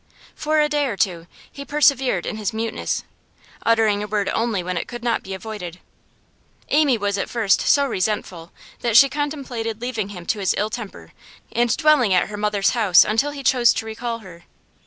[0.33, 3.03] For a day or two he persevered in his muteness,
[3.63, 5.79] uttering a word only when it could not be avoided.
[6.69, 11.13] Amy was at first so resentful that she contemplated leaving him to his ill temper
[11.51, 14.45] and dwelling at her mother's house until he chose to recall her.